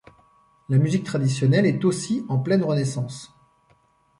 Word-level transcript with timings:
La 0.69 0.79
musique 0.79 1.03
traditionnelle 1.03 1.67
est 1.67 1.85
aussi 1.85 2.25
en 2.27 2.39
pleine 2.39 2.63
renaissance. 2.63 3.35